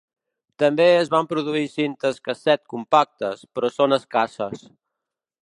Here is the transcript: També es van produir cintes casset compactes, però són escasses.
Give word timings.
També 0.61 0.85
es 1.01 1.11
van 1.15 1.29
produir 1.33 1.61
cintes 1.73 2.17
casset 2.29 2.63
compactes, 2.77 3.45
però 3.59 3.71
són 3.77 3.95
escasses. 4.01 4.67